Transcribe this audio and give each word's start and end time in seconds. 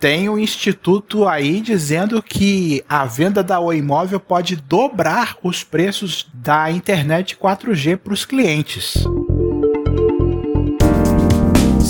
Tem 0.00 0.30
um 0.30 0.38
instituto 0.38 1.28
aí 1.28 1.60
dizendo 1.60 2.22
que 2.22 2.82
a 2.88 3.04
venda 3.04 3.42
da 3.42 3.60
Oi 3.60 3.76
Imóvel 3.76 4.18
pode 4.18 4.56
dobrar 4.56 5.36
os 5.42 5.62
preços 5.62 6.26
da 6.32 6.70
internet 6.70 7.36
4G 7.36 7.98
para 7.98 8.14
os 8.14 8.24
clientes. 8.24 9.04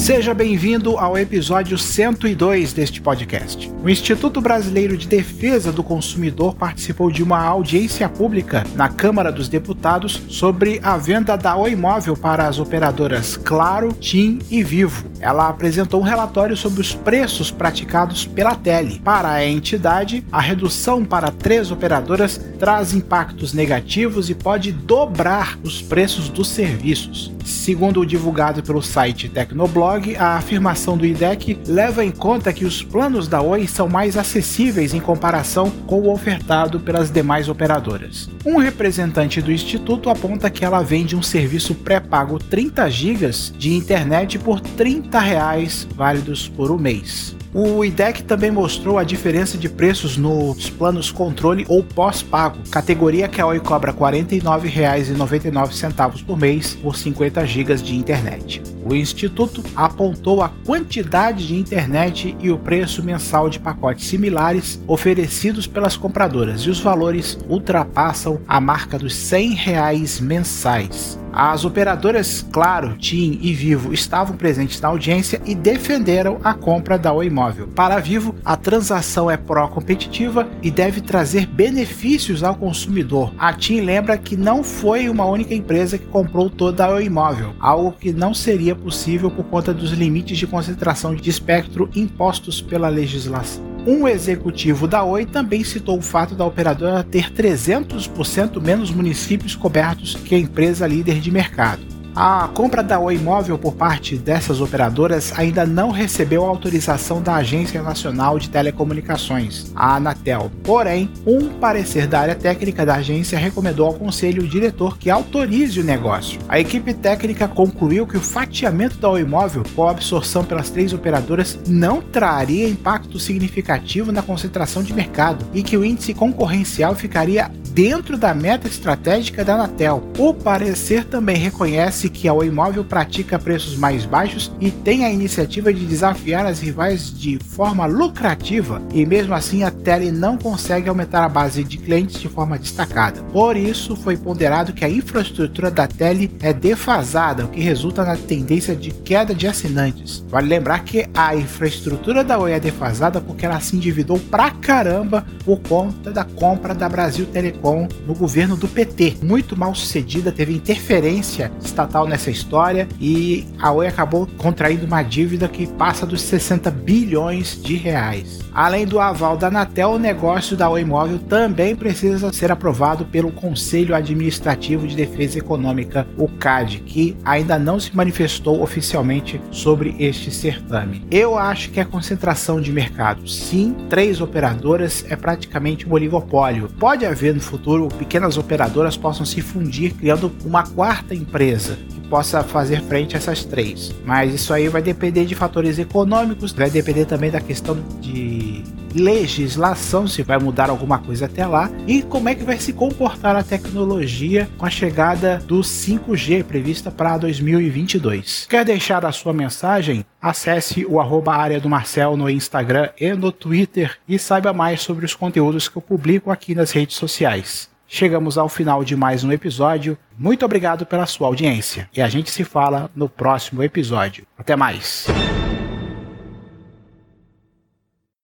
Seja 0.00 0.32
bem-vindo 0.32 0.96
ao 0.96 1.18
episódio 1.18 1.76
102 1.76 2.72
deste 2.72 3.02
podcast. 3.02 3.70
O 3.84 3.88
Instituto 3.88 4.40
Brasileiro 4.40 4.96
de 4.96 5.06
Defesa 5.06 5.70
do 5.70 5.82
Consumidor 5.82 6.54
participou 6.54 7.10
de 7.10 7.22
uma 7.22 7.38
audiência 7.38 8.08
pública 8.08 8.64
na 8.74 8.88
Câmara 8.88 9.30
dos 9.30 9.46
Deputados 9.46 10.22
sobre 10.26 10.80
a 10.82 10.96
venda 10.96 11.36
da 11.36 11.54
Oi 11.54 11.76
Móvel 11.76 12.16
para 12.16 12.48
as 12.48 12.58
operadoras 12.58 13.36
Claro, 13.36 13.92
TIM 13.92 14.38
e 14.50 14.62
Vivo. 14.62 15.04
Ela 15.20 15.50
apresentou 15.50 16.00
um 16.00 16.04
relatório 16.04 16.56
sobre 16.56 16.80
os 16.80 16.94
preços 16.94 17.50
praticados 17.50 18.24
pela 18.24 18.54
Tele. 18.54 18.98
Para 19.04 19.30
a 19.30 19.46
entidade, 19.46 20.24
a 20.32 20.40
redução 20.40 21.04
para 21.04 21.30
três 21.30 21.70
operadoras 21.70 22.40
traz 22.58 22.94
impactos 22.94 23.52
negativos 23.52 24.30
e 24.30 24.34
pode 24.34 24.72
dobrar 24.72 25.58
os 25.62 25.82
preços 25.82 26.30
dos 26.30 26.48
serviços. 26.48 27.30
Segundo 27.44 28.00
o 28.00 28.06
divulgado 28.06 28.62
pelo 28.62 28.80
site 28.80 29.28
Tecnoblog, 29.28 29.89
a 30.16 30.36
afirmação 30.36 30.96
do 30.96 31.04
IDEC 31.04 31.58
leva 31.66 32.04
em 32.04 32.12
conta 32.12 32.52
que 32.52 32.64
os 32.64 32.80
planos 32.80 33.26
da 33.26 33.42
Oi 33.42 33.66
são 33.66 33.88
mais 33.88 34.16
acessíveis 34.16 34.94
em 34.94 35.00
comparação 35.00 35.68
com 35.86 36.02
o 36.02 36.12
ofertado 36.12 36.78
pelas 36.78 37.10
demais 37.10 37.48
operadoras. 37.48 38.30
Um 38.46 38.58
representante 38.58 39.42
do 39.42 39.50
instituto 39.50 40.08
aponta 40.08 40.48
que 40.48 40.64
ela 40.64 40.82
vende 40.82 41.16
um 41.16 41.22
serviço 41.22 41.74
pré-pago 41.74 42.38
30 42.38 42.88
GB 42.88 43.30
de 43.58 43.74
internet 43.74 44.38
por 44.38 44.60
30 44.60 45.18
reais, 45.18 45.88
válidos 45.96 46.48
por 46.48 46.70
um 46.70 46.78
mês. 46.78 47.39
O 47.52 47.84
IDEC 47.84 48.22
também 48.22 48.52
mostrou 48.52 48.96
a 48.96 49.02
diferença 49.02 49.58
de 49.58 49.68
preços 49.68 50.16
nos 50.16 50.70
planos 50.70 51.10
controle 51.10 51.66
ou 51.68 51.82
pós-pago, 51.82 52.58
categoria 52.70 53.26
que 53.26 53.40
a 53.40 53.46
Oi 53.46 53.58
cobra 53.58 53.90
R$ 53.90 53.98
49,99 53.98 56.24
por 56.24 56.38
mês 56.38 56.76
por 56.76 56.96
50 56.96 57.44
GB 57.44 57.74
de 57.78 57.96
internet. 57.96 58.62
O 58.84 58.94
Instituto 58.94 59.64
apontou 59.74 60.42
a 60.42 60.50
quantidade 60.64 61.48
de 61.48 61.56
internet 61.56 62.36
e 62.38 62.52
o 62.52 62.58
preço 62.58 63.02
mensal 63.02 63.50
de 63.50 63.58
pacotes 63.58 64.06
similares 64.06 64.80
oferecidos 64.86 65.66
pelas 65.66 65.96
compradoras 65.96 66.60
e 66.60 66.70
os 66.70 66.78
valores 66.78 67.36
ultrapassam 67.48 68.40
a 68.46 68.60
marca 68.60 68.96
dos 68.96 69.16
100 69.16 69.54
reais 69.54 70.20
mensais. 70.20 71.18
As 71.32 71.64
operadoras 71.64 72.44
Claro, 72.50 72.96
TIM 72.98 73.38
e 73.40 73.54
Vivo 73.54 73.92
estavam 73.92 74.36
presentes 74.36 74.80
na 74.80 74.88
audiência 74.88 75.40
e 75.46 75.54
defenderam 75.54 76.40
a 76.42 76.52
compra 76.52 76.98
da 76.98 77.12
Oi 77.12 77.30
Móvel. 77.30 77.68
Para 77.68 77.94
a 77.94 78.00
Vivo, 78.00 78.34
a 78.44 78.56
transação 78.56 79.30
é 79.30 79.36
pró-competitiva 79.36 80.48
e 80.62 80.70
deve 80.70 81.00
trazer 81.00 81.46
benefícios 81.46 82.42
ao 82.42 82.56
consumidor. 82.56 83.32
A 83.38 83.52
TIM 83.52 83.80
lembra 83.80 84.18
que 84.18 84.36
não 84.36 84.64
foi 84.64 85.08
uma 85.08 85.24
única 85.24 85.54
empresa 85.54 85.98
que 85.98 86.06
comprou 86.06 86.50
toda 86.50 86.84
a 86.84 86.94
Oi 86.94 87.08
Móvel, 87.08 87.54
algo 87.60 87.92
que 87.92 88.12
não 88.12 88.34
seria 88.34 88.74
possível 88.74 89.30
por 89.30 89.44
conta 89.44 89.72
dos 89.72 89.92
limites 89.92 90.36
de 90.36 90.46
concentração 90.46 91.14
de 91.14 91.30
espectro 91.30 91.88
impostos 91.94 92.60
pela 92.60 92.88
legislação. 92.88 93.69
Um 93.86 94.06
executivo 94.06 94.86
da 94.86 95.02
Oi 95.02 95.24
também 95.24 95.64
citou 95.64 95.98
o 95.98 96.02
fato 96.02 96.34
da 96.34 96.44
operadora 96.44 97.02
ter 97.02 97.32
300% 97.32 98.60
menos 98.60 98.90
municípios 98.90 99.54
cobertos 99.54 100.14
que 100.14 100.34
a 100.34 100.38
empresa 100.38 100.86
líder 100.86 101.18
de 101.18 101.30
mercado. 101.30 101.90
A 102.14 102.48
compra 102.52 102.82
da 102.82 102.98
Oi 102.98 103.16
Móvel 103.18 103.56
por 103.56 103.74
parte 103.74 104.16
dessas 104.16 104.60
operadoras 104.60 105.32
ainda 105.38 105.64
não 105.64 105.90
recebeu 105.90 106.44
autorização 106.44 107.22
da 107.22 107.36
Agência 107.36 107.80
Nacional 107.82 108.36
de 108.36 108.50
Telecomunicações, 108.50 109.70
a 109.76 109.94
Anatel. 109.94 110.50
Porém, 110.64 111.08
um 111.24 111.48
parecer 111.48 112.08
da 112.08 112.20
área 112.20 112.34
técnica 112.34 112.84
da 112.84 112.96
agência 112.96 113.38
recomendou 113.38 113.86
ao 113.86 113.94
conselho 113.94 114.46
diretor 114.46 114.98
que 114.98 115.08
autorize 115.08 115.78
o 115.78 115.84
negócio. 115.84 116.40
A 116.48 116.58
equipe 116.58 116.92
técnica 116.92 117.46
concluiu 117.46 118.06
que 118.06 118.16
o 118.16 118.20
fatiamento 118.20 118.98
da 118.98 119.08
Oi 119.08 119.24
Móvel 119.24 119.62
com 119.74 119.86
a 119.86 119.92
absorção 119.92 120.44
pelas 120.44 120.68
três 120.68 120.92
operadoras 120.92 121.60
não 121.66 122.02
traria 122.02 122.68
impacto 122.68 122.99
significativo 123.18 124.12
na 124.12 124.22
concentração 124.22 124.82
de 124.82 124.92
mercado 124.92 125.44
e 125.52 125.62
que 125.62 125.76
o 125.76 125.84
índice 125.84 126.14
concorrencial 126.14 126.94
ficaria 126.94 127.50
dentro 127.80 128.18
da 128.18 128.34
meta 128.34 128.68
estratégica 128.68 129.42
da 129.42 129.54
Anatel. 129.54 130.02
O 130.18 130.34
parecer 130.34 131.02
também 131.06 131.38
reconhece 131.38 132.10
que 132.10 132.28
a 132.28 132.34
Oi 132.34 132.50
Móvel 132.50 132.84
pratica 132.84 133.38
preços 133.38 133.74
mais 133.74 134.04
baixos 134.04 134.52
e 134.60 134.70
tem 134.70 135.06
a 135.06 135.10
iniciativa 135.10 135.72
de 135.72 135.86
desafiar 135.86 136.44
as 136.44 136.60
rivais 136.60 137.10
de 137.10 137.38
forma 137.38 137.86
lucrativa, 137.86 138.82
e 138.92 139.06
mesmo 139.06 139.32
assim 139.32 139.62
a 139.62 139.70
Tele 139.70 140.12
não 140.12 140.36
consegue 140.36 140.90
aumentar 140.90 141.24
a 141.24 141.28
base 141.28 141.64
de 141.64 141.78
clientes 141.78 142.20
de 142.20 142.28
forma 142.28 142.58
destacada. 142.58 143.22
Por 143.32 143.56
isso, 143.56 143.96
foi 143.96 144.14
ponderado 144.14 144.74
que 144.74 144.84
a 144.84 144.90
infraestrutura 144.90 145.70
da 145.70 145.86
Tele 145.86 146.30
é 146.42 146.52
defasada, 146.52 147.46
o 147.46 147.48
que 147.48 147.62
resulta 147.62 148.04
na 148.04 148.14
tendência 148.14 148.76
de 148.76 148.90
queda 148.90 149.34
de 149.34 149.46
assinantes. 149.46 150.22
Vale 150.28 150.48
lembrar 150.48 150.84
que 150.84 151.06
a 151.14 151.34
infraestrutura 151.34 152.22
da 152.22 152.38
Oi 152.38 152.52
é 152.52 152.60
defasada 152.60 153.22
porque 153.22 153.46
ela 153.46 153.58
se 153.58 153.74
endividou 153.74 154.18
pra 154.18 154.50
caramba 154.50 155.24
por 155.46 155.60
conta 155.60 156.10
da 156.10 156.24
compra 156.24 156.74
da 156.74 156.86
Brasil 156.86 157.24
Telecom 157.24 157.69
No 158.06 158.14
governo 158.14 158.56
do 158.56 158.68
PT. 158.68 159.18
Muito 159.22 159.56
mal 159.56 159.74
sucedida, 159.74 160.32
teve 160.32 160.52
interferência 160.52 161.52
estatal 161.62 162.06
nessa 162.06 162.30
história 162.30 162.88
e 163.00 163.46
a 163.58 163.72
Oi 163.72 163.86
acabou 163.86 164.26
contraindo 164.36 164.86
uma 164.86 165.02
dívida 165.02 165.48
que 165.48 165.66
passa 165.66 166.06
dos 166.06 166.22
60 166.22 166.70
bilhões 166.70 167.60
de 167.60 167.76
reais. 167.76 168.39
Além 168.52 168.84
do 168.84 168.98
aval 168.98 169.36
da 169.36 169.46
Anatel, 169.46 169.90
o 169.90 169.98
negócio 169.98 170.56
da 170.56 170.68
Oi 170.68 170.84
Móvel 170.84 171.18
também 171.18 171.76
precisa 171.76 172.32
ser 172.32 172.50
aprovado 172.50 173.04
pelo 173.04 173.30
Conselho 173.30 173.94
Administrativo 173.94 174.86
de 174.86 174.96
Defesa 174.96 175.38
Econômica, 175.38 176.06
o 176.18 176.28
CAD, 176.28 176.80
que 176.80 177.16
ainda 177.24 177.58
não 177.58 177.78
se 177.78 177.94
manifestou 177.96 178.62
oficialmente 178.62 179.40
sobre 179.50 179.94
este 179.98 180.30
certame. 180.30 181.06
Eu 181.10 181.38
acho 181.38 181.70
que 181.70 181.78
a 181.78 181.84
concentração 181.84 182.60
de 182.60 182.72
mercado, 182.72 183.28
sim, 183.28 183.74
três 183.88 184.20
operadoras 184.20 185.04
é 185.08 185.14
praticamente 185.14 185.88
um 185.88 185.92
oligopólio. 185.92 186.68
Pode 186.78 187.06
haver 187.06 187.34
no 187.34 187.40
futuro 187.40 187.88
pequenas 187.88 188.36
operadoras 188.36 188.96
possam 188.96 189.24
se 189.24 189.40
fundir 189.40 189.94
criando 189.94 190.32
uma 190.44 190.64
quarta 190.64 191.14
empresa 191.14 191.78
possa 192.10 192.42
fazer 192.42 192.82
frente 192.82 193.14
a 193.14 193.18
essas 193.18 193.44
três. 193.44 193.94
Mas 194.04 194.34
isso 194.34 194.52
aí 194.52 194.68
vai 194.68 194.82
depender 194.82 195.24
de 195.24 195.36
fatores 195.36 195.78
econômicos, 195.78 196.52
vai 196.52 196.68
depender 196.68 197.06
também 197.06 197.30
da 197.30 197.40
questão 197.40 197.78
de 198.00 198.64
legislação, 198.94 200.08
se 200.08 200.22
vai 200.22 200.38
mudar 200.38 200.68
alguma 200.68 200.98
coisa 200.98 201.26
até 201.26 201.46
lá, 201.46 201.70
e 201.86 202.02
como 202.02 202.28
é 202.28 202.34
que 202.34 202.42
vai 202.42 202.58
se 202.58 202.72
comportar 202.72 203.36
a 203.36 203.42
tecnologia 203.42 204.48
com 204.58 204.66
a 204.66 204.70
chegada 204.70 205.38
do 205.46 205.60
5G 205.60 206.42
prevista 206.42 206.90
para 206.90 207.16
2022. 207.16 208.46
Quer 208.50 208.64
deixar 208.64 209.04
a 209.06 209.12
sua 209.12 209.32
mensagem? 209.32 210.04
Acesse 210.20 210.84
o 210.84 211.00
arroba 211.00 211.34
área 211.34 211.60
do 211.60 211.68
Marcel 211.68 212.16
no 212.16 212.28
Instagram 212.28 212.88
e 213.00 213.12
no 213.12 213.30
Twitter 213.30 213.96
e 214.08 214.18
saiba 214.18 214.52
mais 214.52 214.80
sobre 214.80 215.04
os 215.04 215.14
conteúdos 215.14 215.68
que 215.68 215.76
eu 215.76 215.82
publico 215.82 216.30
aqui 216.30 216.54
nas 216.54 216.72
redes 216.72 216.96
sociais. 216.96 217.70
Chegamos 217.92 218.38
ao 218.38 218.48
final 218.48 218.84
de 218.84 218.94
mais 218.94 219.24
um 219.24 219.32
episódio. 219.32 219.98
Muito 220.16 220.44
obrigado 220.44 220.86
pela 220.86 221.06
sua 221.06 221.26
audiência 221.26 221.90
e 221.92 222.00
a 222.00 222.08
gente 222.08 222.30
se 222.30 222.44
fala 222.44 222.88
no 222.94 223.08
próximo 223.08 223.64
episódio. 223.64 224.24
Até 224.38 224.54
mais! 224.54 225.08